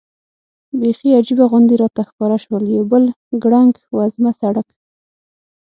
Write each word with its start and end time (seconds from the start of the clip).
بېخي 0.79 1.09
عجیبه 1.19 1.45
غوندې 1.51 1.75
راته 1.81 2.01
ښکاره 2.09 2.37
شول، 2.43 2.63
یو 2.75 2.85
بل 2.91 3.03
ګړنګ 3.43 3.73
وزمه 3.97 4.31
سړک. 4.39 4.67